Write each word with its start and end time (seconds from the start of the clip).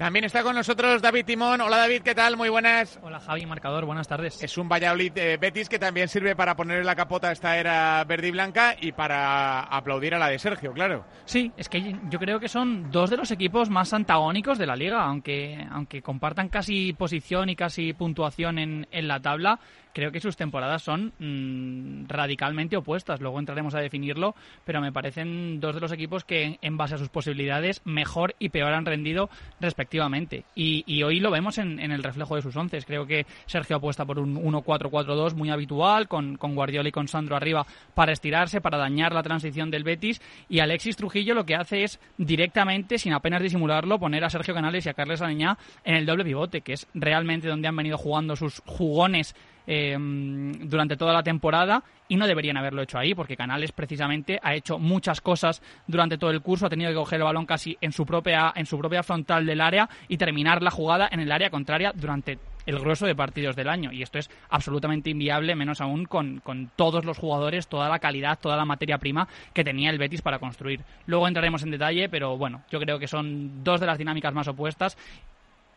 También 0.00 0.24
está 0.24 0.42
con 0.42 0.56
nosotros 0.56 1.02
David 1.02 1.26
Timón. 1.26 1.60
Hola 1.60 1.76
David, 1.76 2.00
¿qué 2.00 2.14
tal? 2.14 2.34
Muy 2.34 2.48
buenas. 2.48 2.98
Hola 3.02 3.20
Javi, 3.20 3.44
marcador, 3.44 3.84
buenas 3.84 4.08
tardes. 4.08 4.42
Es 4.42 4.56
un 4.56 4.66
Valladolid 4.66 5.12
eh, 5.14 5.36
Betis 5.36 5.68
que 5.68 5.78
también 5.78 6.08
sirve 6.08 6.34
para 6.34 6.56
ponerle 6.56 6.84
la 6.84 6.96
capota 6.96 7.28
a 7.28 7.32
esta 7.32 7.58
era 7.58 8.02
verde 8.04 8.28
y 8.28 8.30
blanca 8.30 8.74
y 8.80 8.92
para 8.92 9.60
aplaudir 9.60 10.14
a 10.14 10.18
la 10.18 10.28
de 10.28 10.38
Sergio, 10.38 10.72
claro. 10.72 11.04
Sí, 11.26 11.52
es 11.58 11.68
que 11.68 11.98
yo 12.08 12.18
creo 12.18 12.40
que 12.40 12.48
son 12.48 12.90
dos 12.90 13.10
de 13.10 13.18
los 13.18 13.30
equipos 13.30 13.68
más 13.68 13.92
antagónicos 13.92 14.56
de 14.56 14.64
la 14.64 14.74
liga, 14.74 15.02
aunque, 15.02 15.66
aunque 15.70 16.00
compartan 16.00 16.48
casi 16.48 16.94
posición 16.94 17.50
y 17.50 17.54
casi 17.54 17.92
puntuación 17.92 18.58
en, 18.58 18.88
en 18.90 19.06
la 19.06 19.20
tabla 19.20 19.60
creo 19.92 20.12
que 20.12 20.20
sus 20.20 20.36
temporadas 20.36 20.82
son 20.82 21.12
mm, 21.18 22.08
radicalmente 22.08 22.76
opuestas. 22.76 23.20
Luego 23.20 23.38
entraremos 23.38 23.74
a 23.74 23.80
definirlo, 23.80 24.34
pero 24.64 24.80
me 24.80 24.92
parecen 24.92 25.60
dos 25.60 25.74
de 25.74 25.80
los 25.80 25.92
equipos 25.92 26.24
que, 26.24 26.58
en 26.62 26.76
base 26.76 26.94
a 26.94 26.98
sus 26.98 27.08
posibilidades, 27.08 27.82
mejor 27.84 28.34
y 28.38 28.50
peor 28.50 28.72
han 28.72 28.86
rendido 28.86 29.30
respectivamente. 29.60 30.44
Y, 30.54 31.02
hoy 31.02 31.20
lo 31.20 31.30
vemos 31.30 31.58
en, 31.58 31.80
el 31.80 32.02
reflejo 32.02 32.36
de 32.36 32.42
sus 32.42 32.56
once. 32.56 32.80
Creo 32.82 33.06
que 33.06 33.26
Sergio 33.46 33.76
apuesta 33.76 34.04
por 34.04 34.18
un 34.18 34.36
1-4-4-2 34.36 35.34
muy 35.34 35.50
habitual, 35.50 36.08
con, 36.08 36.36
con 36.36 36.54
Guardiola 36.54 36.88
y 36.88 36.92
con 36.92 37.08
Sandro 37.08 37.36
arriba 37.36 37.66
para 37.94 38.12
estirarse, 38.12 38.60
para 38.60 38.78
dañar 38.78 39.12
la 39.12 39.22
transición 39.22 39.70
del 39.70 39.84
Betis. 39.84 40.20
Y 40.48 40.60
Alexis 40.60 40.96
Trujillo 40.96 41.34
lo 41.34 41.46
que 41.46 41.54
hace 41.54 41.84
es 41.84 42.00
directamente, 42.18 42.98
sin 42.98 43.12
apenas 43.12 43.42
disimularlo, 43.42 43.98
poner 43.98 44.24
a 44.24 44.30
Sergio 44.30 44.54
Canales 44.54 44.84
y 44.84 44.88
a 44.88 44.94
Carles 44.94 45.22
Aleñá 45.22 45.56
en 45.84 45.94
el 45.94 46.06
doble 46.06 46.24
pivote, 46.24 46.60
que 46.60 46.74
es 46.74 46.86
realmente 46.94 47.48
donde 47.48 47.68
han 47.68 47.76
venido 47.76 47.96
jugando 47.96 48.36
sus 48.36 48.60
jugones 48.66 49.34
Em, 49.72 50.68
durante 50.68 50.96
toda 50.96 51.12
la 51.12 51.22
temporada 51.22 51.84
y 52.08 52.16
no 52.16 52.26
deberían 52.26 52.56
haberlo 52.56 52.82
hecho 52.82 52.98
ahí 52.98 53.14
porque 53.14 53.36
Canales 53.36 53.70
precisamente 53.70 54.40
ha 54.42 54.56
hecho 54.56 54.80
muchas 54.80 55.20
cosas 55.20 55.62
durante 55.86 56.18
todo 56.18 56.32
el 56.32 56.42
curso, 56.42 56.66
ha 56.66 56.68
tenido 56.68 56.90
que 56.90 56.96
coger 56.96 57.20
el 57.20 57.24
balón 57.24 57.46
casi 57.46 57.78
en 57.80 57.92
su 57.92 58.04
propia 58.04 58.52
en 58.56 58.66
su 58.66 58.76
propia 58.76 59.04
frontal 59.04 59.46
del 59.46 59.60
área 59.60 59.88
y 60.08 60.16
terminar 60.16 60.60
la 60.60 60.72
jugada 60.72 61.08
en 61.12 61.20
el 61.20 61.30
área 61.30 61.50
contraria 61.50 61.92
durante 61.94 62.40
el 62.66 62.80
grueso 62.80 63.06
de 63.06 63.14
partidos 63.14 63.56
del 63.56 63.68
año. 63.68 63.92
Y 63.92 64.02
esto 64.02 64.18
es 64.18 64.28
absolutamente 64.48 65.10
inviable, 65.10 65.54
menos 65.54 65.80
aún 65.80 66.04
con, 66.04 66.40
con, 66.40 66.70
todos 66.76 67.04
los 67.04 67.18
jugadores, 67.18 67.68
toda 67.68 67.88
la 67.88 67.98
calidad, 67.98 68.38
toda 68.40 68.56
la 68.56 68.64
materia 68.64 68.98
prima 68.98 69.28
que 69.54 69.64
tenía 69.64 69.90
el 69.90 69.98
Betis 69.98 70.22
para 70.22 70.38
construir. 70.38 70.80
Luego 71.06 71.28
entraremos 71.28 71.62
en 71.62 71.70
detalle, 71.70 72.08
pero 72.08 72.36
bueno, 72.36 72.62
yo 72.70 72.80
creo 72.80 72.98
que 72.98 73.08
son 73.08 73.64
dos 73.64 73.80
de 73.80 73.86
las 73.86 73.98
dinámicas 73.98 74.34
más 74.34 74.48
opuestas 74.48 74.96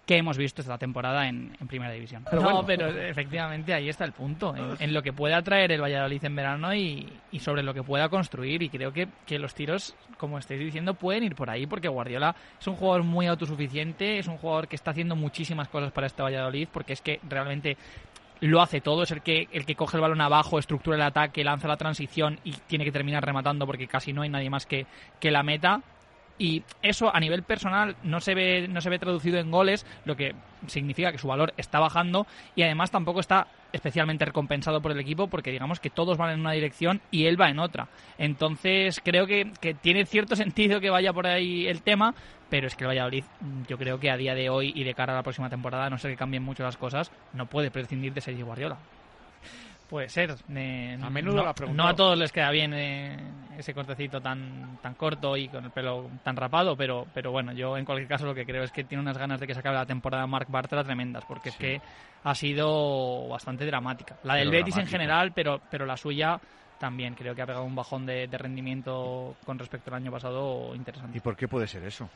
que 0.06 0.18
hemos 0.18 0.38
visto 0.38 0.62
esta 0.62 0.78
temporada 0.78 1.28
en, 1.28 1.56
Primera 1.68 1.94
División. 1.94 2.26
no, 2.32 2.66
pero 2.66 2.88
efectivamente 2.88 3.74
ahí 3.74 3.88
está 3.88 4.04
el 4.04 4.12
punto, 4.12 4.54
en, 4.80 4.94
lo 4.94 5.02
que 5.02 5.14
pueda 5.14 5.42
traer 5.42 5.72
el 5.72 5.82
Valladolid 5.82 6.24
en 6.26 6.36
verano 6.36 6.76
y, 6.76 7.08
sobre 7.40 7.64
lo 7.64 7.74
que 7.74 7.84
pueda 7.84 8.10
construir. 8.10 8.62
Y 8.64 8.70
creo 8.70 8.92
que, 8.92 9.08
que, 9.26 9.40
los 9.40 9.56
tiros, 9.56 9.96
como 10.18 10.38
estáis 10.38 10.60
diciendo, 10.60 10.94
pueden 10.94 11.24
ir 11.24 11.36
por 11.36 11.50
ahí, 11.50 11.66
porque 11.66 11.88
Guardiola 11.88 12.36
es 12.60 12.68
un 12.68 12.76
jugador 12.76 13.04
muy 13.04 13.28
autosuficiente, 13.28 14.20
es 14.20 14.28
un 14.28 14.38
jugador 14.38 14.68
que 14.68 14.76
está 14.76 14.92
haciendo 14.92 15.16
muchísimas 15.16 15.70
cosas 15.70 15.92
para 15.92 16.08
este 16.08 16.22
Valladolid, 16.22 16.68
porque 16.72 16.94
es 16.94 17.02
que 17.02 17.20
realmente 17.28 17.78
lo 18.42 18.62
hace 18.62 18.82
todo, 18.82 19.04
es 19.04 19.12
el 19.12 19.22
que, 19.22 19.48
el 19.54 19.66
que 19.66 19.76
coge 19.76 19.96
el 19.96 20.02
balón 20.02 20.20
abajo, 20.20 20.60
estructura 20.60 20.98
el 20.98 21.02
ataque, 21.02 21.46
lanza 21.46 21.70
la 21.70 21.78
transición 21.78 22.40
y 22.44 22.52
tiene 22.68 22.84
que 22.84 22.92
terminar 22.92 23.26
rematando 23.26 23.66
porque 23.66 23.88
casi 23.88 24.12
no 24.12 24.22
hay 24.22 24.30
nadie 24.30 24.50
más 24.50 24.66
que, 24.66 24.86
que 25.22 25.32
la 25.32 25.44
meta 25.44 25.82
y 26.38 26.64
eso 26.82 27.14
a 27.14 27.20
nivel 27.20 27.44
personal 27.44 27.96
no 28.04 28.20
se 28.20 28.34
ve 28.34 28.68
no 28.68 28.82
se 28.82 28.90
ve 28.90 29.00
traducido 29.00 29.40
en 29.40 29.52
goles, 29.52 29.86
lo 30.06 30.16
que 30.16 30.36
significa 30.68 31.12
que 31.12 31.18
su 31.18 31.28
valor 31.28 31.54
está 31.58 31.80
bajando 31.80 32.26
y 32.56 32.64
además 32.64 32.92
tampoco 32.92 33.20
está 33.20 33.48
especialmente 33.72 34.26
recompensado 34.26 34.82
por 34.82 34.92
el 34.92 35.00
equipo 35.00 35.28
porque 35.28 35.52
digamos 35.52 35.80
que 35.80 35.90
todos 35.90 36.18
van 36.18 36.32
en 36.32 36.40
una 36.40 36.52
dirección 36.52 37.02
y 37.12 37.26
él 37.26 37.40
va 37.40 37.50
en 37.50 37.60
otra. 37.60 37.88
Entonces 38.18 39.02
creo 39.04 39.26
que, 39.26 39.52
que 39.60 39.74
tiene 39.74 40.06
cierto 40.06 40.36
sentido 40.38 40.80
que 40.80 40.90
vaya 40.90 41.14
por 41.14 41.28
ahí 41.28 41.68
el 41.68 41.82
tema, 41.82 42.14
pero 42.50 42.68
es 42.68 42.76
que 42.76 42.84
el 42.84 42.90
Valladolid 42.90 43.24
yo 43.68 43.78
creo 43.78 44.00
que 44.00 44.12
a 44.12 44.18
día 44.18 44.36
de 44.36 44.50
hoy 44.50 44.72
y 44.76 44.84
de 44.84 44.94
cara 44.94 45.14
a 45.14 45.18
la 45.18 45.24
próxima 45.24 45.50
temporada, 45.50 45.90
no 45.90 45.98
sé 45.98 46.10
que 46.10 46.18
cambien 46.18 46.44
mucho 46.44 46.64
las 46.64 46.78
cosas, 46.78 47.12
no 47.34 47.48
puede 47.48 47.72
prescindir 47.72 48.14
de 48.14 48.22
Sergio 48.22 48.46
Guardiola. 48.46 48.78
Puede 49.94 50.10
ser. 50.10 50.32
a 50.32 51.10
menudo 51.12 51.44
no, 51.44 51.74
no, 51.74 51.88
a 51.88 51.94
todos 51.94 52.18
les 52.18 52.32
queda 52.32 52.50
bien 52.50 52.74
eh, 52.74 53.16
ese 53.60 53.76
cortecito 53.76 54.20
tan 54.20 54.80
tan 54.82 54.96
corto 54.96 55.38
y 55.38 55.48
con 55.48 55.66
el 55.66 55.70
pelo 55.70 56.10
tan 56.24 56.36
rapado, 56.36 56.76
pero 56.76 57.06
pero 57.14 57.32
bueno, 57.32 57.54
yo 57.54 57.78
en 57.78 57.86
cualquier 57.86 58.10
caso 58.10 58.26
lo 58.26 58.34
que 58.34 58.44
creo 58.44 58.64
es 58.64 58.72
que 58.72 58.86
tiene 58.86 59.04
unas 59.04 59.20
ganas 59.20 59.40
de 59.40 59.46
que 59.46 59.54
se 59.54 59.60
acabe 59.60 59.76
la 59.76 59.86
temporada 59.86 60.26
Mark 60.26 60.48
Bartra 60.50 60.84
tremendas, 60.84 61.24
porque 61.28 61.50
es 61.50 61.58
que 61.58 61.80
ha 62.24 62.34
sido 62.34 63.28
bastante 63.28 63.68
dramática. 63.68 64.18
La 64.24 64.34
del 64.34 64.50
Betis 64.50 64.78
en 64.78 64.88
general, 64.88 65.32
pero 65.32 65.62
pero 65.70 65.86
la 65.86 65.96
suya 65.96 66.42
también 66.80 67.14
creo 67.14 67.36
que 67.36 67.44
ha 67.44 67.46
pegado 67.46 67.64
un 67.64 67.76
bajón 67.76 68.08
de 68.08 68.28
rendimiento 68.32 69.36
con 69.46 69.60
respecto 69.60 69.92
al 69.92 69.98
año 69.98 70.12
pasado 70.12 70.74
interesante. 70.74 71.20
¿Y 71.20 71.22
por 71.22 71.36
qué 71.36 71.48
puede 71.48 71.68
ser 71.68 71.84
eso? 71.84 72.10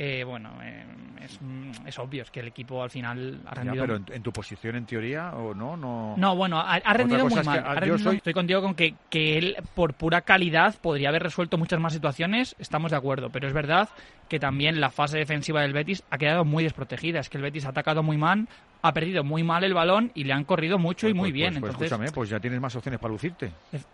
Eh, 0.00 0.22
bueno, 0.22 0.50
eh, 0.62 0.84
es, 1.24 1.40
es, 1.84 1.98
obvio, 1.98 2.22
es 2.22 2.30
que 2.30 2.38
el 2.38 2.46
equipo 2.46 2.84
al 2.84 2.90
final 2.90 3.40
ha 3.44 3.54
rendido... 3.54 3.84
pero 3.84 4.00
en, 4.14 4.22
tu 4.22 4.30
posición 4.30 4.76
en 4.76 4.86
teoría, 4.86 5.32
¿o 5.32 5.52
no? 5.54 5.76
No, 5.76 6.16
no 6.16 6.36
bueno, 6.36 6.60
ha, 6.60 6.78
rendido 6.92 7.26
muy 7.28 7.42
mal. 7.42 7.64
Ah, 7.66 7.80
estoy 8.14 8.32
contigo 8.32 8.62
con 8.62 8.76
que, 8.76 8.94
que 9.10 9.38
él, 9.38 9.56
por 9.74 9.94
pura 9.94 10.20
calidad, 10.20 10.76
podría 10.80 11.08
haber 11.08 11.24
resuelto 11.24 11.58
muchas 11.58 11.80
más 11.80 11.92
situaciones, 11.92 12.54
estamos 12.60 12.92
de 12.92 12.96
acuerdo, 12.96 13.30
pero 13.30 13.48
es 13.48 13.52
verdad 13.52 13.88
que 14.28 14.38
también 14.38 14.80
la 14.80 14.90
fase 14.90 15.18
defensiva 15.18 15.62
del 15.62 15.72
Betis 15.72 16.04
ha 16.10 16.18
quedado 16.18 16.44
muy 16.44 16.62
desprotegida. 16.62 17.18
Es 17.18 17.28
que 17.28 17.38
el 17.38 17.42
Betis 17.42 17.64
ha 17.66 17.70
atacado 17.70 18.04
muy 18.04 18.18
mal, 18.18 18.46
ha 18.82 18.92
perdido 18.92 19.24
muy 19.24 19.42
mal 19.42 19.64
el 19.64 19.74
balón 19.74 20.12
y 20.14 20.24
le 20.24 20.32
han 20.32 20.44
corrido 20.44 20.78
mucho 20.78 21.08
y 21.08 21.12
pues, 21.12 21.16
muy 21.16 21.30
pues, 21.30 21.34
bien. 21.34 21.50
Pues, 21.54 21.72
Entonces, 21.72 21.90
escúchame, 21.90 22.12
pues 22.12 22.30
ya 22.30 22.38
tienes 22.38 22.60
más 22.60 22.76
opciones 22.76 23.00
para 23.00 23.12
lucirte. 23.12 23.50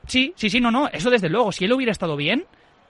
Sí, 0.06 0.34
sí, 0.37 0.50
sí, 0.50 0.60
no, 0.60 0.70
no, 0.70 0.88
eso 0.88 1.09
desde 1.09 1.31
luego. 1.31 1.50
Si 1.50 1.64
él 1.64 1.72
hubiera 1.72 1.93
estado 1.93 2.14
bien 2.16 2.44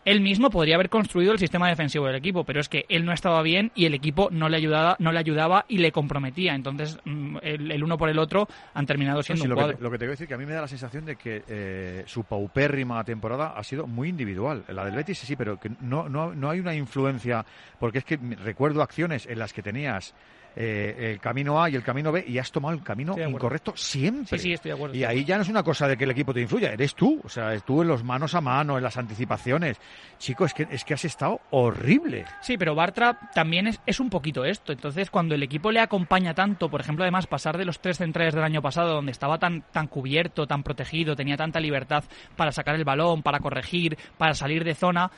él 0.04 0.20
mismo 0.20 0.50
podría 0.50 0.74
haber 0.74 0.88
construido 0.88 1.32
el 1.32 1.38
sistema 1.38 1.68
defensivo 1.68 2.06
del 2.06 2.16
equipo, 2.16 2.44
pero 2.44 2.60
es 2.60 2.68
que 2.68 2.84
él 2.88 3.04
no 3.04 3.12
estaba 3.12 3.42
bien 3.42 3.72
y 3.74 3.86
el 3.86 3.94
equipo 3.94 4.28
no 4.30 4.48
le 4.48 4.56
ayudaba, 4.56 4.96
no 4.98 5.12
le 5.12 5.18
ayudaba 5.18 5.64
y 5.68 5.78
le 5.78 5.92
comprometía. 5.92 6.54
Entonces, 6.54 6.98
mm, 7.04 7.38
el, 7.42 7.82
uno 7.82 7.96
por 7.96 8.08
el 8.08 8.18
otro 8.18 8.48
han 8.74 8.86
terminado 8.86 9.22
siendo 9.22 9.44
un 9.44 9.50
lo 9.50 9.56
cuadro. 9.56 9.76
Que, 9.76 9.82
lo 9.82 9.90
que 9.90 9.98
te 9.98 10.04
voy 10.04 10.10
a 10.10 10.12
decir 10.12 10.28
que 10.28 10.34
a 10.34 10.38
mí 10.38 10.46
me 10.46 10.52
da 10.52 10.62
la 10.62 10.68
sensación 10.68 11.04
de 11.04 11.16
que 11.16 11.42
eh, 11.48 12.04
su 12.06 12.24
paupérrima 12.24 13.02
temporada 13.04 13.54
ha 13.56 13.62
sido 13.62 13.86
muy 13.86 14.08
individual. 14.08 14.64
La 14.68 14.84
del 14.84 14.94
Betis 14.94 15.18
sí, 15.18 15.36
pero 15.36 15.58
que 15.58 15.70
no, 15.80 16.08
no, 16.08 16.34
no 16.34 16.50
hay 16.50 16.60
una 16.60 16.74
influencia, 16.74 17.44
porque 17.78 17.98
es 17.98 18.04
que 18.04 18.18
recuerdo 18.44 18.82
acciones 18.82 19.26
en 19.26 19.38
las 19.38 19.52
que 19.52 19.62
tenías 19.62 20.14
eh, 20.56 21.10
el 21.12 21.20
camino 21.20 21.62
A 21.62 21.68
y 21.68 21.74
el 21.74 21.82
camino 21.82 22.12
B 22.12 22.24
y 22.26 22.38
has 22.38 22.52
tomado 22.52 22.74
el 22.74 22.82
camino 22.82 23.16
incorrecto 23.18 23.72
siempre. 23.76 24.38
Sí, 24.38 24.44
sí, 24.44 24.52
estoy 24.52 24.70
de 24.70 24.74
acuerdo. 24.74 24.94
Y 24.94 25.04
ahí 25.04 25.24
ya 25.24 25.36
no 25.36 25.42
es 25.42 25.48
una 25.48 25.62
cosa 25.62 25.88
de 25.88 25.96
que 25.96 26.04
el 26.04 26.10
equipo 26.10 26.32
te 26.32 26.40
influya, 26.40 26.72
eres 26.72 26.94
tú. 26.94 27.20
O 27.24 27.28
sea, 27.28 27.58
tú 27.60 27.82
en 27.82 27.88
los 27.88 28.04
manos 28.04 28.34
a 28.34 28.40
mano, 28.40 28.76
en 28.76 28.84
las 28.84 28.96
anticipaciones. 28.96 29.80
Chico, 30.18 30.44
es 30.44 30.54
que, 30.54 30.66
es 30.70 30.84
que 30.84 30.94
has 30.94 31.04
estado 31.04 31.40
horrible. 31.50 32.24
Sí, 32.40 32.56
pero 32.56 32.74
Bartra 32.74 33.18
también 33.34 33.66
es, 33.66 33.80
es 33.86 34.00
un 34.00 34.10
poquito 34.10 34.44
esto. 34.44 34.72
Entonces, 34.72 35.10
cuando 35.10 35.34
el 35.34 35.42
equipo 35.42 35.72
le 35.72 35.80
acompaña 35.80 36.34
tanto, 36.34 36.68
por 36.68 36.80
ejemplo, 36.80 37.04
además 37.04 37.26
pasar 37.26 37.58
de 37.58 37.64
los 37.64 37.80
tres 37.80 37.98
centrales 37.98 38.34
del 38.34 38.44
año 38.44 38.62
pasado, 38.62 38.94
donde 38.94 39.12
estaba 39.12 39.38
tan, 39.38 39.62
tan 39.72 39.88
cubierto, 39.88 40.46
tan 40.46 40.62
protegido, 40.62 41.16
tenía 41.16 41.36
tanta 41.36 41.60
libertad 41.60 42.04
para 42.36 42.52
sacar 42.52 42.76
el 42.76 42.84
balón, 42.84 43.22
para 43.22 43.40
corregir, 43.40 43.98
para 44.18 44.34
salir 44.34 44.64
de 44.64 44.74
zona, 44.74 45.10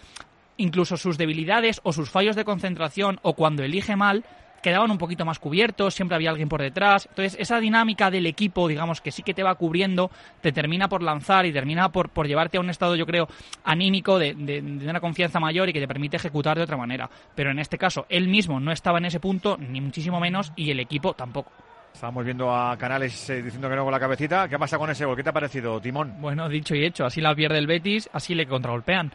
incluso 0.56 0.96
sus 0.96 1.18
debilidades 1.18 1.80
o 1.82 1.92
sus 1.92 2.10
fallos 2.10 2.36
de 2.36 2.44
concentración 2.44 3.18
o 3.22 3.34
cuando 3.34 3.62
elige 3.62 3.96
mal, 3.96 4.24
quedaban 4.62 4.90
un 4.90 4.98
poquito 4.98 5.24
más 5.24 5.38
cubiertos, 5.38 5.94
siempre 5.94 6.16
había 6.16 6.30
alguien 6.30 6.48
por 6.48 6.60
detrás. 6.60 7.06
Entonces, 7.08 7.36
esa 7.40 7.60
dinámica 7.60 8.10
del 8.10 8.26
equipo, 8.26 8.68
digamos, 8.68 9.00
que 9.00 9.12
sí 9.12 9.22
que 9.22 9.34
te 9.34 9.42
va 9.42 9.54
cubriendo, 9.54 10.10
te 10.40 10.52
termina 10.52 10.88
por 10.88 11.02
lanzar 11.02 11.46
y 11.46 11.52
termina 11.52 11.90
por, 11.90 12.08
por 12.08 12.26
llevarte 12.26 12.56
a 12.56 12.60
un 12.60 12.70
estado, 12.70 12.96
yo 12.96 13.06
creo, 13.06 13.28
anímico 13.64 14.18
de, 14.18 14.34
de, 14.34 14.60
una 14.60 15.00
confianza 15.00 15.40
mayor 15.40 15.68
y 15.68 15.72
que 15.72 15.80
te 15.80 15.88
permite 15.88 16.16
ejecutar 16.16 16.56
de 16.56 16.64
otra 16.64 16.76
manera. 16.76 17.08
Pero 17.34 17.50
en 17.50 17.58
este 17.58 17.78
caso, 17.78 18.06
él 18.08 18.28
mismo 18.28 18.60
no 18.60 18.72
estaba 18.72 18.98
en 18.98 19.06
ese 19.06 19.20
punto, 19.20 19.56
ni 19.56 19.80
muchísimo 19.80 20.20
menos, 20.20 20.52
y 20.56 20.70
el 20.70 20.80
equipo 20.80 21.14
tampoco. 21.14 21.52
Estamos 21.92 22.24
viendo 22.26 22.54
a 22.54 22.76
Canales 22.76 23.30
eh, 23.30 23.42
diciendo 23.42 23.70
que 23.70 23.76
no 23.76 23.84
con 23.84 23.92
la 23.92 23.98
cabecita. 23.98 24.48
¿Qué 24.48 24.58
pasa 24.58 24.76
con 24.76 24.90
ese 24.90 25.06
gol? 25.06 25.16
¿Qué 25.16 25.22
te 25.22 25.30
ha 25.30 25.32
parecido, 25.32 25.80
Timón? 25.80 26.14
Bueno, 26.20 26.46
dicho 26.46 26.74
y 26.74 26.84
hecho, 26.84 27.06
así 27.06 27.22
la 27.22 27.34
pierde 27.34 27.56
el 27.56 27.66
Betis, 27.66 28.10
así 28.12 28.34
le 28.34 28.46
contragolpean. 28.46 29.12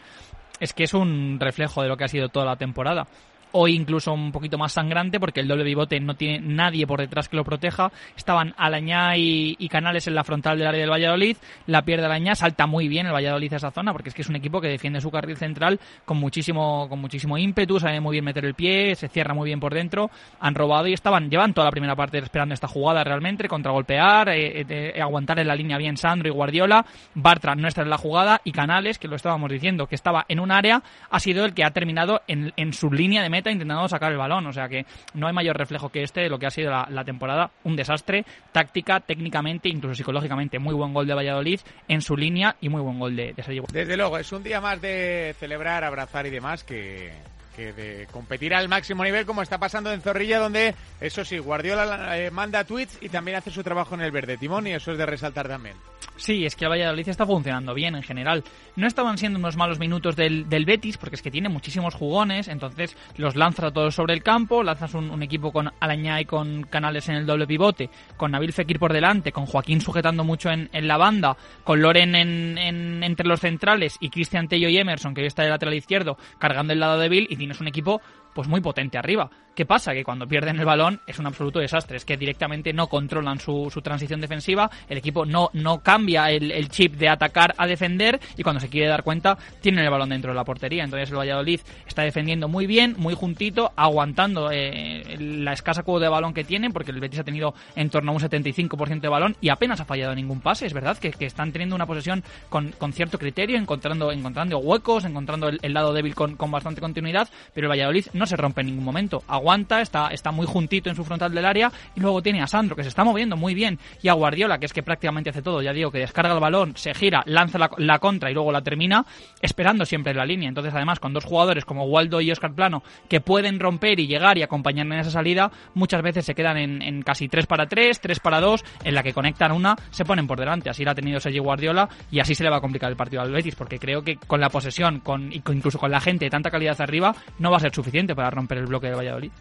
Es 0.59 0.73
que 0.73 0.85
es 0.85 0.94
un 0.96 1.38
reflejo 1.40 1.84
de 1.84 1.90
lo 1.90 1.97
que 1.97 2.06
ha 2.06 2.08
sido 2.08 2.29
toda 2.29 2.46
la 2.46 2.56
temporada 2.56 3.06
hoy 3.52 3.76
incluso 3.76 4.14
un 4.14 4.32
poquito 4.32 4.58
más 4.58 4.74
sangrante 4.74 5.20
porque 5.20 5.40
el 5.40 5.48
doble 5.48 5.64
pivote 5.64 6.00
no 6.00 6.16
tiene 6.16 6.40
nadie 6.40 6.88
por 6.88 7.00
detrás 7.00 7.30
que 7.30 7.36
lo 7.36 7.44
proteja. 7.44 7.92
Estaban 8.16 8.53
Alañá 8.58 9.18
y, 9.18 9.68
Canales 9.72 10.06
en 10.08 10.16
la 10.16 10.26
frontal 10.26 10.58
del 10.58 10.68
área 10.68 10.82
del 10.82 10.90
Valladolid, 10.90 11.38
la 11.66 11.84
pierde 11.84 12.06
Alañá, 12.06 12.36
salta 12.36 12.68
muy 12.68 12.90
bien 12.90 13.08
el 13.08 13.14
Valladolid 13.14 13.53
a 13.53 13.56
esa 13.56 13.72
zona 13.72 13.94
porque 13.94 14.09
es 14.09 14.16
que 14.16 14.22
es 14.22 14.28
un 14.28 14.36
equipo 14.36 14.59
que 14.59 14.68
defiende 14.68 15.00
su 15.00 15.09
carril 15.09 15.38
central 15.38 15.80
con 16.03 16.18
muchísimo, 16.18 16.90
con 16.90 17.00
muchísimo 17.00 17.38
ímpetu, 17.38 17.80
sabe 17.80 18.02
muy 18.02 18.14
bien 18.14 18.26
meter 18.26 18.44
el 18.44 18.53
pie, 18.53 18.96
se 18.96 19.08
cierra 19.08 19.34
muy 19.34 19.46
bien 19.48 19.62
por 19.62 19.74
dentro, 19.74 20.12
han 20.42 20.56
robado 20.56 20.88
y 20.88 20.94
estaban, 20.94 21.30
llevan 21.30 21.54
toda 21.54 21.66
la 21.66 21.72
primera 21.72 21.96
parte 21.96 22.18
esperando 22.18 22.54
esta 22.54 22.68
jugada 22.68 23.04
realmente, 23.04 23.47
contragolpear, 23.47 24.30
eh, 24.30 24.66
eh, 24.68 25.02
aguantar 25.02 25.40
en 25.40 25.47
la 25.47 25.56
línea 25.56 25.78
bien 25.78 25.96
Sandro 25.96 26.28
y 26.28 26.32
Guardiola, 26.32 26.86
Bartra 27.16 27.56
no 27.56 27.70
está 27.70 27.82
en 27.82 27.90
la 27.90 27.97
jugada 27.97 28.42
y 28.44 28.52
Canales, 28.52 29.00
que 29.00 29.08
lo 29.08 29.16
estábamos 29.16 29.50
diciendo, 29.50 29.88
que 29.88 29.96
estaba 29.96 30.26
en 30.28 30.42
un 30.42 30.52
área, 30.52 30.84
ha 31.09 31.20
sido 31.22 31.46
el 31.46 31.54
que 31.54 31.64
ha 31.64 31.72
terminado 31.72 32.22
en, 32.28 32.52
en 32.58 32.74
su 32.74 32.92
línea 32.92 33.24
de 33.24 33.30
meta 33.30 33.41
intentando 33.49 33.88
sacar 33.88 34.11
el 34.11 34.17
balón. 34.17 34.46
O 34.47 34.53
sea 34.53 34.67
que 34.70 34.85
no 35.14 35.28
hay 35.28 35.34
mayor 35.34 35.58
reflejo 35.58 35.90
que 35.90 36.03
este 36.03 36.22
de 36.22 36.29
lo 36.29 36.38
que 36.38 36.46
ha 36.46 36.52
sido 36.52 36.72
la, 36.72 37.03
temporada. 37.03 37.52
Un 37.64 37.76
desastre, 37.76 38.26
táctica, 38.52 38.99
técnicamente, 38.99 39.70
incluso 39.70 39.96
psicológicamente. 39.96 40.59
Muy 40.59 40.76
buen 40.76 40.93
gol 40.93 41.08
de 41.08 41.16
Valladolid 41.16 41.59
en 41.88 42.02
su 42.02 42.16
línea 42.16 42.55
y 42.61 42.70
muy 42.70 42.82
buen 42.82 42.99
gol 42.99 43.16
de, 43.16 43.34
de. 43.34 43.64
Desde 43.72 43.97
luego, 43.97 44.17
es 44.17 44.32
un 44.32 44.43
día 44.43 44.61
más 44.61 44.82
de 44.82 45.35
celebrar, 45.40 45.84
abrazar 45.84 46.26
y 46.26 46.29
demás 46.29 46.64
que 46.64 47.11
que 47.56 47.74
de 47.74 48.08
competir 48.12 48.53
al 48.53 48.70
máximo 48.70 49.03
nivel 49.03 49.26
como 49.26 49.42
está 49.42 49.58
pasando 49.58 49.92
en 49.92 50.02
Zorrilla, 50.02 50.40
donde 50.40 50.76
eso 51.00 51.24
sí, 51.26 51.38
Guardiola 51.40 52.18
eh, 52.18 52.32
manda 52.32 52.64
tweets 52.64 52.98
y 53.02 53.09
también 53.09 53.38
hace 53.38 53.52
su 53.52 53.64
trabajo 53.64 53.96
en 53.96 54.02
el 54.02 54.12
verde 54.12 54.38
timón 54.38 54.68
y 54.68 54.72
eso 54.72 54.92
es 54.92 54.98
de 54.98 55.06
resaltar 55.06 55.48
también. 55.48 55.76
Sí, 56.22 56.46
es 56.46 56.56
que 56.56 56.66
el 56.66 56.72
Valladolid 56.72 57.09
está 57.09 57.26
funcionando 57.26 57.74
bien 57.74 57.96
en 57.96 58.03
general. 58.03 58.44
No 58.76 58.86
estaban 58.86 59.18
siendo 59.18 59.40
unos 59.40 59.58
malos 59.58 59.80
minutos 59.80 60.16
del, 60.16 60.48
del 60.48 60.66
Betis, 60.66 60.98
porque 60.98 61.16
es 61.16 61.22
que 61.22 61.32
tiene 61.32 61.50
muchísimos 61.50 61.96
jugones, 61.96 62.48
entonces 62.48 62.96
los 63.18 63.36
lanza 63.36 63.72
todos 63.72 63.96
sobre 63.96 64.14
el 64.14 64.22
campo, 64.22 64.62
lanzas 64.62 64.94
un, 64.94 65.22
equipo 65.24 65.52
con 65.52 65.72
Alañá 65.80 66.22
y 66.22 66.26
con 66.26 66.64
Canales 66.64 67.09
en 67.09 67.16
el 67.16 67.26
doble 67.26 67.47
pivote, 67.47 67.90
con 68.18 68.32
Nabil 68.32 68.54
Fekir 68.54 68.78
por 68.78 68.94
delante, 68.94 69.32
con 69.32 69.47
Joaquín 69.47 69.82
sujetando 69.82 70.24
mucho 70.24 70.52
en, 70.52 70.70
en 70.74 70.88
la 70.88 70.97
banda, 70.97 71.36
con 71.64 71.82
Loren 71.82 72.14
en, 72.16 72.58
en, 72.58 73.04
entre 73.04 73.28
los 73.28 73.40
centrales 73.40 73.97
y 74.00 74.09
Cristian 74.09 74.47
Tello 74.47 74.70
y 74.70 74.78
Emerson, 74.78 75.16
que 75.16 75.22
hoy 75.22 75.28
está 75.28 75.42
de 75.42 75.50
lateral 75.50 75.74
izquierdo, 75.74 76.18
cargando 76.38 76.74
el 76.74 76.80
lado 76.80 77.00
débil, 77.00 77.26
y 77.32 77.36
tienes 77.41 77.59
un 77.59 77.67
equipo 77.67 78.02
pues 78.34 78.48
muy 78.48 78.62
potente 78.62 78.98
arriba. 78.98 79.30
¿Qué 79.56 79.66
pasa? 79.66 79.94
Que 79.94 80.04
cuando 80.04 80.28
pierden 80.28 80.60
el 80.60 80.66
balón 80.66 81.02
es 81.06 81.20
un 81.20 81.28
absoluto 81.28 81.60
desastre. 81.60 81.98
Es 81.98 82.06
que 82.06 82.16
directamente 82.16 82.72
no 82.72 82.88
controlan 82.88 83.40
su, 83.40 83.70
su 83.70 83.82
transición 83.82 84.22
defensiva, 84.22 84.70
el 84.88 84.98
equipo 84.98 85.26
no, 85.26 85.50
no 85.54 85.82
cambia 85.82 86.32
el, 86.32 86.70
chip 86.70 86.96
de 86.96 87.10
atacar 87.10 87.54
a 87.58 87.68
defender 87.68 88.20
y 88.38 88.44
cuando 88.44 88.62
se 88.62 88.70
quiere 88.70 88.88
dar 88.88 89.04
cuenta 89.04 89.38
tienen 89.60 89.84
el 89.84 89.90
balón 89.90 90.10
dentro 90.10 90.32
de 90.32 90.36
la 90.36 90.46
portería. 90.46 90.84
Entonces 90.84 91.10
el 91.10 91.18
Valladolid 91.18 91.60
está 91.86 92.04
defendiendo 92.04 92.48
muy 92.48 92.66
bien, 92.66 92.96
muy 92.98 93.14
juntito, 93.14 93.74
aguantando 93.76 94.50
eh, 94.52 95.18
la 95.20 95.54
escasa 95.54 95.84
cuota 95.84 96.06
de 96.06 96.10
balón 96.10 96.34
que 96.34 96.46
tienen, 96.46 96.72
porque 96.72 96.92
el 96.92 97.00
Betis 97.00 97.20
ha 97.20 97.24
tenido 97.24 97.54
en 97.76 97.90
torno 97.90 98.12
a 98.12 98.16
un 98.16 98.22
75% 98.22 99.02
de 99.02 99.10
balón 99.10 99.36
y 99.42 99.50
apenas 99.50 99.82
ha 99.82 99.86
fallado 99.86 100.16
ningún 100.16 100.40
pase. 100.40 100.66
Es 100.66 100.74
verdad 100.74 100.98
que, 100.98 101.12
que 101.12 101.26
están 101.26 101.52
teniendo 101.52 101.76
una 101.76 101.86
posesión 101.86 102.24
con, 102.50 102.72
con, 102.72 102.94
cierto 102.94 103.20
criterio, 103.20 103.58
encontrando, 103.58 104.12
encontrando 104.12 104.60
huecos, 104.60 105.04
encontrando 105.04 105.50
el, 105.50 105.74
lado 105.74 105.94
débil 105.94 106.16
con, 106.16 106.38
con 106.38 106.52
bastante 106.52 106.80
continuidad, 106.80 107.28
pero 107.54 107.66
el 107.66 107.72
Valladolid 107.72 108.06
no 108.14 108.21
se 108.26 108.35
rompe 108.35 108.62
en 108.62 108.68
ningún 108.68 108.84
momento. 108.84 109.23
Aguanta, 109.28 109.82
está, 109.82 110.08
está 110.09 110.32
muy 110.32 110.46
juntito 110.46 110.90
en 110.90 110.96
su 110.96 111.03
frontal 111.03 111.34
del 111.34 111.46
área 111.46 111.72
y 111.96 112.00
luego 112.00 112.22
tiene 112.22 112.41
a 112.41 112.47
Sandro 112.47 112.76
que 112.76 112.84
se 112.84 112.90
está 112.90 113.03
moviendo 113.03 113.38
muy 113.38 113.53
bien 113.53 113.79
y 114.02 114.08
a 114.08 114.14
Guardiola 114.14 114.58
que 114.59 114.66
es 114.66 114.73
que 114.73 114.84
prácticamente 114.84 115.29
hace 115.29 115.41
todo. 115.41 115.62
Ya 115.62 115.73
digo 115.73 115.91
que 115.91 116.00
descarga 116.00 116.34
el 116.34 116.40
balón, 116.40 116.73
se 116.76 116.94
gira, 116.94 117.23
lanza 117.26 117.58
la, 117.78 118.00
contra 118.00 118.32
y 118.32 118.34
luego 118.34 118.52
la 118.52 118.62
termina 118.62 119.06
esperando 119.41 119.85
siempre 119.85 120.12
en 120.12 120.18
la 120.18 120.26
línea. 120.26 120.50
Entonces 120.50 120.73
además 120.73 121.00
con 121.00 121.14
dos 121.14 121.26
jugadores 121.26 121.66
como 121.66 121.85
Waldo 121.85 122.22
y 122.22 122.32
Oscar 122.32 122.53
Plano 122.53 122.84
que 123.09 123.22
pueden 123.22 123.59
romper 123.59 124.00
y 124.00 124.08
llegar 124.08 124.38
y 124.38 124.44
acompañar 124.44 124.85
en 124.85 124.94
esa 124.94 125.12
salida, 125.12 125.52
muchas 125.73 126.02
veces 126.02 126.26
se 126.26 126.35
quedan 126.35 126.58
en, 126.58 127.02
casi 127.03 127.28
3 127.28 127.46
para 127.47 127.68
3, 127.68 128.00
3 128.00 128.20
para 128.20 128.40
2, 128.40 128.64
en 128.84 128.96
la 128.96 129.03
que 129.03 129.14
conectan 129.14 129.52
una, 129.52 129.76
se 129.91 130.06
ponen 130.06 130.28
por 130.28 130.40
delante. 130.40 130.70
Así 130.70 130.84
lo 130.84 130.91
ha 130.91 130.96
tenido 130.96 131.20
Sergio 131.20 131.44
Guardiola 131.44 131.90
y 132.12 132.20
así 132.20 132.35
se 132.35 132.44
le 132.44 132.50
va 132.50 132.58
a 132.58 132.62
complicar 132.62 132.90
el 132.90 132.97
partido 132.97 133.22
al 133.22 133.32
Betis 133.32 133.56
porque 133.56 133.79
creo 133.79 134.03
que 134.03 134.16
con 134.16 134.40
la 134.40 134.50
posesión 134.50 135.00
con, 135.00 135.32
incluso 135.34 135.79
con 135.79 135.91
la 135.91 136.00
gente 136.00 136.26
de 136.26 136.32
tanta 136.32 136.52
calidad 136.52 136.79
arriba 136.82 137.16
no 137.40 137.52
va 137.52 137.58
a 137.58 137.59
ser 137.59 137.73
suficiente 137.73 138.10
para 138.16 138.29
romper 138.29 138.58
el 138.58 138.67
bloque 138.67 138.87
de 138.87 138.96
Valladolid. 138.96 139.31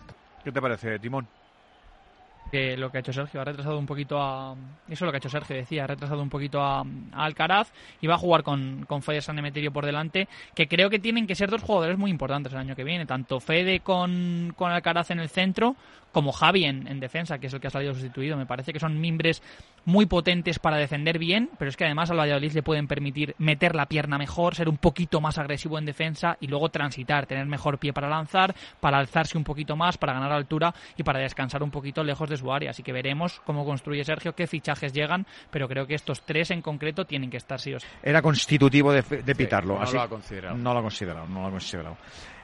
¿Qué 0.45 0.53
te 0.53 0.61
parece, 0.61 0.99
Timón? 0.99 1.27
Que 2.51 2.77
lo 2.77 2.91
que 2.91 2.99
ha 2.99 3.01
hecho 3.01 3.13
Sergio 3.13 3.41
ha 3.41 3.45
retrasado 3.45 3.79
un 3.79 3.87
poquito 3.87 4.21
a 4.21 4.55
eso 4.89 4.93
es 4.93 5.01
lo 5.01 5.11
que 5.11 5.17
ha 5.17 5.19
hecho 5.19 5.29
Sergio 5.29 5.57
decía 5.57 5.85
ha 5.85 5.87
retrasado 5.87 6.23
un 6.23 6.29
poquito 6.29 6.61
a, 6.61 6.85
Alcaraz 7.13 7.73
y 8.01 8.07
va 8.07 8.15
a 8.15 8.19
jugar 8.19 8.43
con, 8.43 8.85
con 8.87 9.03
Fede 9.03 9.21
San 9.21 9.39
Emeterio 9.39 9.73
por 9.73 9.87
delante 9.87 10.29
que 10.55 10.69
creo 10.69 10.91
que 10.91 10.99
tienen 10.99 11.27
que 11.27 11.35
ser 11.35 11.51
dos 11.51 11.63
jugadores 11.63 11.99
muy 11.99 12.11
importantes 12.11 12.53
el 12.53 12.59
año 12.59 12.77
que 12.77 12.85
viene 12.85 13.07
tanto 13.07 13.41
Fede 13.41 13.81
con, 13.81 14.53
con 14.57 14.73
Alcaraz 14.73 15.11
en 15.11 15.21
el 15.21 15.29
centro 15.29 15.77
como 16.13 16.33
Javi 16.33 16.65
en, 16.65 17.01
defensa, 17.01 17.39
que 17.39 17.47
es 17.47 17.55
el 17.55 17.61
que 17.61 17.69
ha 17.69 17.71
salido 17.71 17.95
sustituido. 17.95 18.37
Me 18.37 18.47
parece 18.47 18.73
que 18.73 18.81
son 18.81 19.01
mimbres 19.01 19.43
muy 19.85 20.07
potentes 20.07 20.59
para 20.59 20.77
defender 20.77 21.19
bien, 21.19 21.51
pero 21.59 21.69
es 21.69 21.77
que 21.77 21.85
además 21.85 22.11
al 22.11 22.19
Valladolid 22.19 22.53
le 22.53 22.63
pueden 22.63 22.87
permitir 22.87 23.35
meter 23.39 23.75
la 23.75 23.87
pierna 23.87 24.19
mejor, 24.19 24.55
ser 24.55 24.69
un 24.69 24.77
poquito 24.77 25.21
más 25.21 25.39
agresivo 25.39 25.79
en 25.79 25.87
defensa 25.87 26.37
y 26.41 26.49
luego 26.49 26.69
transitar, 26.69 27.27
tener 27.27 27.47
mejor 27.47 27.79
pie 27.79 27.93
para 27.93 28.09
lanzar, 28.09 28.55
para 28.81 28.99
alzarse 28.99 29.39
un 29.39 29.45
poquito 29.45 29.77
más, 29.77 29.99
para 29.99 30.13
ganar 30.13 30.33
altura 30.33 30.75
y 30.97 31.03
para 31.03 31.21
descansar 31.21 31.63
un 31.63 31.71
poquito 31.71 32.05
lejos 32.05 32.29
de 32.29 32.37
su 32.41 32.53
área. 32.53 32.71
Así 32.71 32.83
que 32.83 32.93
veremos 32.93 33.41
cómo 33.45 33.65
construye 33.65 34.05
Sergio, 34.05 34.35
qué 34.35 34.47
fichajes 34.47 34.93
llegan, 34.93 35.27
pero 35.51 35.69
creo 35.69 35.87
que 35.87 35.95
estos 35.95 36.23
tres 36.23 36.51
en 36.51 36.63
concreto 36.63 37.05
tienen 37.05 37.31
que 37.31 37.37
estar 37.37 37.61
sí 37.61 37.75
o 37.75 37.81
sí. 37.81 37.87
Era 38.03 38.21
constitutivo 38.23 38.93
de, 38.93 39.03
pitarlo. 39.35 39.79
no 39.79 39.93
lo 39.93 40.01
ha 40.01 40.09
considerado. 40.09 40.57
No 40.57 40.73
lo 40.73 40.79
ha 40.81 40.83
considerado, 40.83 41.27
no 41.27 41.43
lo 41.43 41.47
ha 41.47 41.51
considerado. 41.51 41.97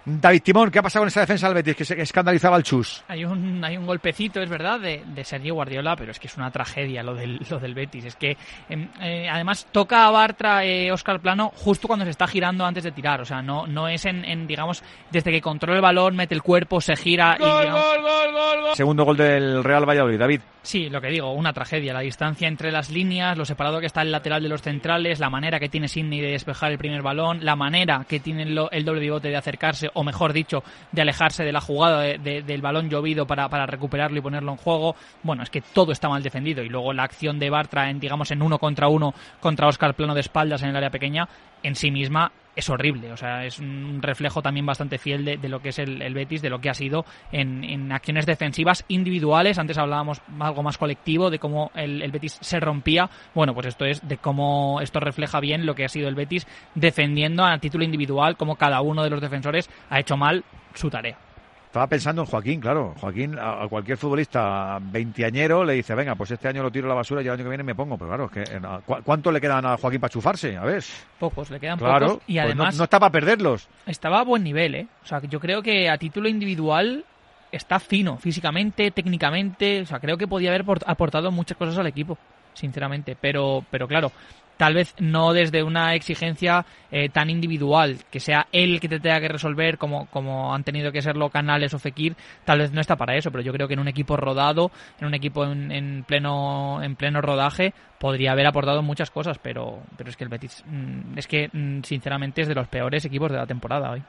David 0.08 0.43
Timón, 0.43 0.70
¿qué 0.70 0.79
ha 0.79 0.82
pasado 0.82 1.00
con 1.00 1.08
esa 1.08 1.19
defensa 1.19 1.49
del 1.49 1.56
Betis 1.56 1.75
que 1.75 1.85
se 1.85 2.00
escandalizaba 2.00 2.55
al 2.55 2.62
Chus? 2.62 3.03
Hay 3.08 3.25
un, 3.25 3.64
hay 3.64 3.76
un 3.76 3.87
golpecito, 3.87 4.41
es 4.41 4.49
verdad, 4.49 4.79
de, 4.79 5.03
de 5.05 5.25
Sergio 5.25 5.55
Guardiola, 5.55 5.97
pero 5.97 6.12
es 6.12 6.20
que 6.20 6.29
es 6.29 6.37
una 6.37 6.49
tragedia 6.53 7.03
lo 7.03 7.17
del, 7.17 7.41
lo 7.50 7.58
del 7.58 7.75
Betis. 7.75 8.05
Es 8.05 8.14
que 8.14 8.37
em, 8.69 8.88
eh, 9.00 9.29
además 9.29 9.67
toca 9.73 10.06
a 10.06 10.12
Bartra 10.12 10.64
eh, 10.64 10.93
Oscar 10.93 11.19
Plano 11.19 11.50
justo 11.56 11.88
cuando 11.88 12.05
se 12.05 12.12
está 12.12 12.29
girando 12.29 12.64
antes 12.64 12.85
de 12.85 12.93
tirar. 12.93 13.20
O 13.20 13.25
sea, 13.25 13.43
no, 13.43 13.67
no 13.67 13.88
es 13.88 14.05
en, 14.05 14.47
digamos, 14.47 14.85
desde 15.11 15.32
que 15.32 15.41
controla 15.41 15.79
el 15.79 15.82
balón, 15.82 16.14
mete 16.14 16.37
el 16.37 16.43
cuerpo, 16.43 16.81
se 16.81 16.94
gira 16.94 17.37
y. 17.41 18.76
Segundo 18.76 19.05
gol 19.05 19.17
del 19.17 19.64
Real 19.64 19.88
Valladolid, 19.88 20.20
David. 20.20 20.41
Sí, 20.67 20.91
lo 20.91 21.00
que 21.00 21.06
digo, 21.06 21.32
una 21.32 21.52
tragedia. 21.52 21.94
La 21.94 22.00
distancia 22.00 22.49
entre 22.49 22.73
las 22.73 22.91
líneas, 22.91 23.38
lo 23.38 23.44
separado 23.44 23.79
que 23.79 23.87
está 23.87 24.02
el 24.02 24.11
lateral 24.11 24.43
de 24.43 24.49
los 24.49 24.62
centrales, 24.62 25.20
la 25.20 25.31
manera 25.31 25.61
que 25.61 25.69
tiene 25.69 25.87
Sidney 25.87 26.20
de 26.20 26.32
despejar 26.32 26.73
el 26.73 26.79
primer 26.79 27.02
balón, 27.02 27.44
la 27.44 27.55
manera 27.55 28.05
que 28.09 28.19
tiene 28.19 28.43
el, 28.43 28.85
doble 28.85 29.00
pivote 29.00 29.29
de 29.29 29.37
acercarse, 29.37 29.91
o 29.97 30.05
mejor 30.05 30.33
dicho, 30.33 30.63
de 30.93 31.03
alejarse 31.03 31.43
de 31.43 31.53
la 31.53 31.61
jugada 31.61 32.03
del 32.03 32.63
balón 32.63 32.91
llovido 32.91 33.27
para, 33.27 33.49
para, 33.49 33.67
recuperarlo 33.67 34.19
y 34.19 34.23
ponerlo 34.23 34.53
en 34.53 34.59
juego. 34.59 34.95
Bueno, 35.23 35.43
es 35.43 35.51
que 35.51 35.63
todo 35.63 35.91
está 35.91 36.09
mal 36.09 36.23
defendido. 36.23 36.63
Y 36.63 36.69
luego 36.69 36.93
la 36.93 37.05
acción 37.05 37.39
de 37.39 37.51
Bartra 37.51 37.91
en, 37.91 37.99
digamos, 37.99 38.31
en 38.31 38.43
uno 38.43 38.59
contra 38.59 38.89
uno 38.89 39.15
contra 39.41 39.67
Oscar 39.67 39.95
Plano 39.95 40.15
de 40.15 40.21
espaldas 40.21 40.63
en 40.63 40.69
el 40.69 40.77
área 40.77 40.91
pequeña, 40.91 41.29
en 41.63 41.75
sí 41.75 41.91
misma 41.91 42.31
es 42.56 42.70
horrible. 42.70 43.12
O 43.12 43.17
sea, 43.17 43.44
es 43.44 43.58
un 43.58 44.00
reflejo 44.03 44.43
también 44.43 44.67
bastante 44.67 44.99
fiel 44.99 45.25
de, 45.25 45.49
lo 45.49 45.61
que 45.61 45.69
es 45.69 45.79
el, 45.79 46.14
Betis, 46.14 46.43
de 46.43 46.50
lo 46.50 46.61
que 46.61 46.70
ha 46.70 46.75
sido 46.75 47.05
en, 47.31 47.93
acciones 47.93 48.26
defensivas 48.26 48.85
individuales. 48.88 49.58
Antes 49.58 49.79
hablábamos 49.79 50.20
algo 50.41 50.62
más 50.62 50.79
colectivo 50.79 51.31
de 51.31 51.38
cómo 51.38 51.70
el, 51.75 52.03
el, 52.03 52.11
Betis 52.11 52.38
se 52.41 52.58
rompía. 52.58 53.08
Bueno, 53.35 53.55
pues 53.55 53.67
esto 53.67 53.85
es 53.85 54.06
de 54.08 54.17
cómo 54.17 54.81
esto 54.81 54.99
refleja 54.99 55.38
bien 55.38 55.67
lo 55.67 55.75
que 55.75 55.85
ha 55.85 55.88
sido 55.88 56.08
el 56.08 56.14
Betis 56.14 56.47
defendiendo 56.75 57.44
a 57.44 57.58
título 57.58 57.85
individual, 57.85 58.37
cómo 58.37 58.56
cada 58.56 58.81
uno 58.81 59.05
de 59.05 59.11
los 59.11 59.20
defensores 59.20 59.70
ha 59.91 60.00
hecho 60.00 60.17
mal 60.17 60.44
su 60.75 60.91
tarea. 60.91 61.25
Estaba 61.67 61.87
pensando 61.89 62.23
en 62.23 62.27
Joaquín, 62.27 62.61
claro. 62.61 62.95
Joaquín, 62.99 63.39
a, 63.39 63.67
cualquier 63.69 63.99
futbolista 63.99 64.79
veintiañero 64.81 65.65
le 65.65 65.75
dice, 65.75 65.95
venga, 65.95 66.15
pues 66.15 66.31
este 66.31 66.49
año 66.49 66.63
lo 66.63 66.71
tiro 66.71 66.87
a 66.87 66.89
la 66.89 66.95
basura 66.95 67.21
y 67.23 67.27
el 67.27 67.33
año 67.33 67.43
que 67.43 67.49
viene 67.51 67.65
me 67.65 67.75
pongo. 67.75 67.99
Pero 67.99 68.09
claro, 68.09 68.25
es 68.27 68.31
que 68.31 68.57
eh, 68.57 68.61
¿cuánto 69.05 69.31
le 69.31 69.41
quedan 69.41 69.67
a 69.67 69.77
Joaquín 69.77 70.01
para 70.01 70.13
chufarse? 70.13 70.57
A 70.57 70.65
ver. 70.65 70.83
Pocos, 71.19 71.51
le 71.51 71.61
quedan 71.61 71.79
claro, 71.79 72.07
pocos. 72.07 72.23
Y 72.27 72.35
pues 72.35 72.45
además. 72.45 72.79
no, 72.79 72.85
está 72.85 72.99
para 72.99 73.13
perderlos. 73.13 73.69
Estaba 73.87 74.21
a 74.21 74.25
buen 74.25 74.43
nivel, 74.43 74.75
¿eh? 74.75 74.87
O 75.05 75.07
sea, 75.07 75.21
yo 75.23 75.39
creo 75.39 75.63
que 75.63 75.91
a 75.91 75.99
título 75.99 76.29
individual 76.29 77.05
está 77.53 77.79
fino, 77.79 78.17
físicamente, 78.17 78.91
técnicamente. 78.91 79.83
O 79.83 79.87
sea, 79.87 80.01
creo 80.01 80.17
que 80.17 80.27
podía 80.27 80.50
haber 80.50 80.64
aportado 80.87 81.31
muchas 81.31 81.59
cosas 81.59 81.76
al 81.79 81.87
equipo 81.87 82.17
sinceramente. 82.57 83.17
Pero, 83.21 83.65
pero 83.71 83.87
claro, 83.87 84.11
tal 84.57 84.75
vez 84.75 84.95
no 84.99 85.33
desde 85.33 85.63
una 85.63 85.95
exigencia 85.95 86.65
eh, 86.91 87.09
tan 87.09 87.31
individual, 87.31 87.99
que 88.11 88.21
sea 88.21 88.47
él 88.53 88.81
que 88.81 88.89
te 88.89 89.01
tenga 89.01 89.21
que 89.21 89.29
resolver 89.29 89.79
como, 89.79 90.07
como 90.07 90.55
han 90.55 90.65
tenido 90.65 90.93
que 90.93 91.03
serlo 91.03 91.31
Canales 91.31 91.75
o 91.75 91.79
Fekir, 91.79 92.17
tal 92.45 92.61
vez 92.61 92.73
no 92.73 92.81
está 92.81 92.97
para 92.97 93.17
eso, 93.17 93.31
pero 93.31 93.43
yo 93.43 93.53
creo 93.53 93.69
que 93.69 93.75
en 93.75 93.81
un 93.81 93.89
equipo 93.89 94.17
rodado, 94.17 94.71
en 95.01 95.07
un 95.07 95.15
equipo 95.15 95.45
en, 95.45 96.05
pleno 96.05 96.83
en 96.83 96.97
pleno 96.97 97.21
rodaje, 97.21 97.75
podría 97.99 98.33
haber 98.33 98.47
aportado 98.47 98.83
muchas 98.83 99.11
cosas, 99.11 99.39
pero, 99.39 99.81
pero 99.97 100.11
es 100.11 100.17
que 100.17 100.25
el 100.25 100.31
Betis, 100.31 100.65
mm, 100.67 101.19
es 101.19 101.27
que 101.27 101.49
mm, 101.53 101.83
sinceramente 101.83 102.43
es 102.43 102.49
de 102.49 102.55
los 102.55 102.69
peores 102.69 103.05
equipos 103.05 103.31
de 103.31 103.39
la 103.39 103.47
temporada 103.47 103.91
hoy. 103.91 104.03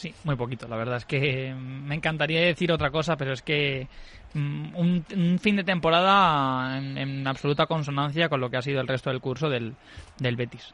Sí, 0.00 0.14
muy 0.24 0.34
poquito. 0.34 0.66
La 0.66 0.76
verdad 0.76 0.96
es 0.96 1.04
que 1.04 1.54
me 1.54 1.94
encantaría 1.94 2.40
decir 2.40 2.72
otra 2.72 2.90
cosa, 2.90 3.18
pero 3.18 3.34
es 3.34 3.42
que 3.42 3.86
mm, 4.32 4.74
un, 4.74 5.38
fin 5.38 5.56
de 5.56 5.62
temporada 5.62 6.78
en, 6.78 7.26
absoluta 7.26 7.66
consonancia 7.66 8.30
con 8.30 8.40
lo 8.40 8.48
que 8.48 8.56
ha 8.56 8.62
sido 8.62 8.80
el 8.80 8.88
resto 8.88 9.10
del 9.10 9.20
curso 9.20 9.50
del, 9.50 9.74
del 10.18 10.36
Betis. 10.36 10.72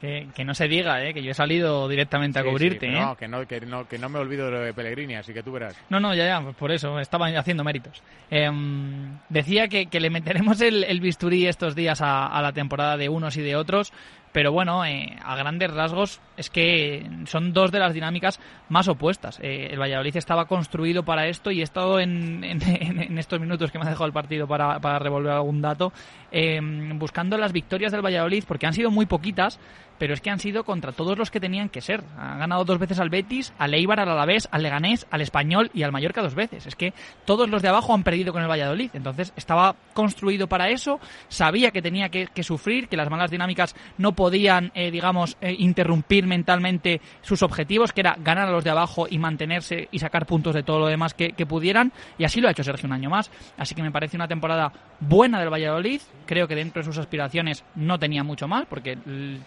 Que, 0.00 0.44
no 0.44 0.54
se 0.54 0.68
diga, 0.68 1.02
¿eh? 1.04 1.12
que 1.12 1.24
yo 1.24 1.32
he 1.32 1.34
salido 1.34 1.88
directamente 1.88 2.38
a 2.38 2.44
cubrirte. 2.44 2.86
¿eh? 2.86 3.00
no, 3.00 3.16
que 3.16 3.26
no, 3.26 3.46
que, 3.48 3.60
no, 3.60 3.88
que 3.88 3.98
no 3.98 4.08
me 4.08 4.20
olvido 4.20 4.46
de 4.46 4.52
lo 4.52 4.60
de 4.60 4.72
Pellegrini, 4.72 5.16
así 5.16 5.34
que 5.34 5.42
tú 5.42 5.50
verás. 5.50 5.76
No, 5.90 5.98
no, 5.98 6.14
ya, 6.14 6.24
ya, 6.24 6.40
pues 6.40 6.54
por 6.54 6.70
eso, 6.70 7.00
estaba 7.00 7.26
haciendo 7.26 7.64
méritos. 7.64 8.00
Em, 8.30 9.18
decía 9.28 9.66
que, 9.66 9.86
que, 9.86 9.98
le 9.98 10.10
meteremos 10.10 10.60
el, 10.60 10.84
el, 10.84 11.00
bisturí 11.00 11.48
estos 11.48 11.74
días 11.74 12.00
a, 12.00 12.28
a, 12.28 12.40
la 12.42 12.52
temporada 12.52 12.96
de 12.96 13.08
unos 13.08 13.36
y 13.36 13.42
de 13.42 13.56
otros, 13.56 13.92
pero 14.32 14.52
bueno, 14.52 14.84
eh, 14.84 15.16
a 15.24 15.36
grandes 15.36 15.72
rasgos 15.72 16.20
es 16.36 16.50
que 16.50 17.08
son 17.26 17.52
dos 17.52 17.72
de 17.72 17.78
las 17.78 17.94
dinámicas 17.94 18.38
más 18.68 18.86
opuestas. 18.88 19.40
Eh, 19.42 19.68
el 19.70 19.80
Valladolid 19.80 20.16
estaba 20.16 20.46
construido 20.46 21.02
para 21.02 21.26
esto 21.26 21.50
y 21.50 21.60
he 21.60 21.64
estado 21.64 21.98
en, 21.98 22.44
en, 22.44 23.18
estos 23.18 23.40
minutos 23.40 23.72
que 23.72 23.78
me 23.78 23.86
ha 23.86 23.88
dejado 23.88 24.06
el 24.06 24.12
partido 24.12 24.46
para, 24.46 24.80
para 24.80 24.98
revolver 24.98 25.32
algún 25.32 25.62
dato, 25.62 25.92
em, 26.30 26.98
buscando 26.98 27.38
las 27.38 27.52
victorias 27.52 27.90
del 27.90 28.04
Valladolid, 28.04 28.44
porque 28.46 28.66
han 28.66 28.74
sido 28.74 28.90
muy 28.90 29.06
poquitas, 29.06 29.58
pero 29.98 30.14
es 30.14 30.20
que 30.20 30.30
han 30.30 30.38
sido 30.38 30.64
contra 30.64 30.92
todos 30.92 31.18
los 31.18 31.30
que 31.30 31.40
tenían 31.40 31.68
que 31.68 31.80
ser. 31.80 32.02
Han 32.16 32.38
ganado 32.38 32.64
dos 32.64 32.78
veces 32.78 32.98
al 33.00 33.10
Betis, 33.10 33.52
al 33.58 33.74
Eibar, 33.74 34.00
al 34.00 34.08
Alavés, 34.08 34.48
al 34.50 34.62
Leganés, 34.62 35.06
al 35.10 35.20
Español 35.20 35.70
y 35.74 35.82
al 35.82 35.92
Mallorca 35.92 36.22
dos 36.22 36.34
veces. 36.34 36.66
Es 36.66 36.76
que 36.76 36.92
todos 37.24 37.48
los 37.48 37.62
de 37.62 37.68
abajo 37.68 37.94
han 37.94 38.02
perdido 38.02 38.32
con 38.32 38.42
el 38.42 38.48
Valladolid. 38.48 38.90
Entonces 38.94 39.32
estaba 39.36 39.76
construido 39.94 40.46
para 40.46 40.68
eso, 40.70 41.00
sabía 41.28 41.70
que 41.70 41.82
tenía 41.82 42.08
que, 42.08 42.28
sufrir, 42.42 42.88
que 42.88 42.96
las 42.96 43.10
malas 43.10 43.30
dinámicas 43.30 43.74
no 43.98 44.12
podían, 44.12 44.70
eh, 44.74 44.90
digamos, 44.90 45.36
eh, 45.40 45.54
interrumpir 45.58 46.26
mentalmente 46.26 47.00
sus 47.20 47.42
objetivos, 47.42 47.92
que 47.92 48.00
era 48.00 48.16
ganar 48.18 48.48
a 48.48 48.52
los 48.52 48.64
de 48.64 48.70
abajo 48.70 49.06
y 49.10 49.18
mantenerse 49.18 49.88
y 49.90 49.98
sacar 49.98 50.26
puntos 50.26 50.54
de 50.54 50.62
todo 50.62 50.78
lo 50.78 50.86
demás 50.86 51.14
que, 51.14 51.34
pudieran. 51.48 51.92
Y 52.18 52.24
así 52.24 52.40
lo 52.40 52.48
ha 52.48 52.50
hecho 52.50 52.62
Sergio 52.62 52.86
un 52.86 52.92
año 52.92 53.08
más. 53.08 53.30
Así 53.56 53.74
que 53.74 53.82
me 53.82 53.90
parece 53.90 54.16
una 54.16 54.28
temporada 54.28 54.70
buena 55.00 55.40
del 55.40 55.50
Valladolid. 55.50 56.00
Creo 56.26 56.46
que 56.46 56.54
dentro 56.54 56.82
de 56.82 56.84
sus 56.84 56.98
aspiraciones 56.98 57.64
no 57.74 57.98
tenía 57.98 58.22
mucho 58.22 58.46
más, 58.46 58.66
porque 58.66 58.98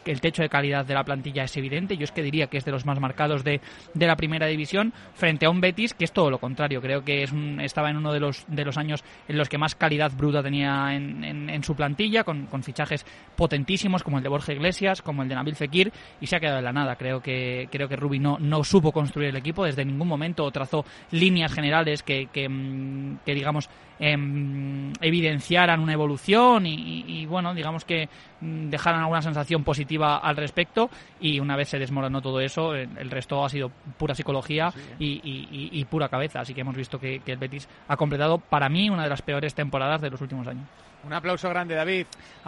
el 0.06 0.22
techo 0.22 0.41
de 0.44 0.50
calidad 0.50 0.86
de 0.86 0.94
la 0.94 1.04
plantilla 1.04 1.44
es 1.44 1.56
evidente. 1.58 1.98
Yo 1.98 2.04
es 2.04 2.12
que 2.12 2.24
diría 2.24 2.48
que 2.48 2.58
es 2.58 2.66
de 2.66 2.72
los 2.72 2.86
más 2.86 3.00
marcados 3.00 3.44
de, 3.44 3.62
de 3.94 4.08
la 4.08 4.16
primera 4.16 4.48
división, 4.48 4.94
frente 5.14 5.46
a 5.46 5.50
un 5.50 5.62
Betis 5.62 5.94
que 5.94 6.06
es 6.06 6.12
todo 6.12 6.30
lo 6.30 6.40
contrario. 6.40 6.82
Creo 6.82 7.04
que 7.04 7.24
es 7.24 7.32
estaba 7.60 7.90
en 7.90 7.98
uno 7.98 8.14
de 8.14 8.20
los, 8.20 8.46
de 8.48 8.66
los 8.66 8.78
años 8.78 9.04
en 9.28 9.38
los 9.38 9.50
que 9.50 9.58
más 9.58 9.76
calidad 9.76 10.12
bruta 10.12 10.44
tenía 10.44 10.94
en, 10.94 11.24
en, 11.24 11.64
su 11.64 11.76
plantilla, 11.76 12.24
con, 12.24 12.48
con, 12.48 12.64
fichajes 12.64 13.06
potentísimos 13.36 14.04
como 14.04 14.18
el 14.18 14.24
de 14.24 14.30
Borja 14.30 14.54
Iglesias, 14.54 15.02
como 15.02 15.24
el 15.24 15.30
de 15.30 15.36
Nabil 15.36 15.56
Fekir, 15.56 15.92
y 16.20 16.28
se 16.28 16.36
ha 16.36 16.40
quedado 16.40 16.60
en 16.60 16.66
la 16.66 16.74
nada. 16.74 16.96
Creo 16.96 17.22
que, 17.22 17.68
creo 17.72 17.88
que 17.88 17.96
Rubi 17.96 18.20
no, 18.20 18.38
no 18.40 18.64
supo 18.64 18.92
construir 18.92 19.30
el 19.30 19.36
equipo 19.36 19.66
desde 19.66 19.86
ningún 19.86 20.08
momento, 20.08 20.44
o 20.44 20.52
trazó 20.52 20.86
líneas 21.12 21.54
generales 21.54 22.04
que, 22.04 22.28
que, 22.32 22.50
mm, 22.50 23.20
que 23.26 23.34
digamos, 23.34 23.70
Em, 24.04 24.92
evidenciaran 25.00 25.80
una 25.80 25.94
evolución 25.94 26.66
y, 26.66 27.24
bueno, 27.28 27.54
digamos 27.54 27.86
que 27.86 28.10
mm, 28.40 28.70
dejaran 28.70 29.02
alguna 29.02 29.22
sensación 29.22 29.64
positiva 29.64 30.18
al 30.32 30.38
respecto 30.38 30.90
y 31.20 31.40
una 31.40 31.56
vez 31.56 31.70
se 31.70 31.80
desmoronó 31.80 32.22
todo 32.22 32.40
eso, 32.42 32.74
el, 32.74 33.12
resto 33.12 33.46
ha 33.46 33.50
sido 33.50 33.72
pura 33.98 34.16
psicología 34.16 34.74
y, 35.00 35.86
pura 35.86 36.10
cabeza. 36.10 36.42
Así 36.42 36.54
que 36.54 36.62
hemos 36.62 36.76
visto 36.76 37.00
que 37.00 37.22
el 37.26 37.38
Betis 37.38 37.68
ha 37.88 37.98
completado 37.98 38.38
para 38.40 38.70
mí 38.70 38.90
una 38.90 39.04
de 39.04 39.10
las 39.10 39.22
peores 39.22 39.54
temporadas 39.54 40.02
de 40.02 40.10
los 40.10 40.22
últimos 40.22 40.48
años. 40.48 40.68
Un 41.04 41.14
aplauso 41.14 41.50
grande, 41.50 41.74
David. 41.74 42.06